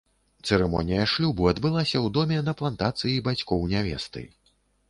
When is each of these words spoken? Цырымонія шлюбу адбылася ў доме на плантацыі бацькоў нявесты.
Цырымонія 0.45 1.03
шлюбу 1.11 1.45
адбылася 1.51 1.97
ў 2.05 2.13
доме 2.17 2.39
на 2.49 2.57
плантацыі 2.63 3.17
бацькоў 3.29 3.71
нявесты. 3.75 4.29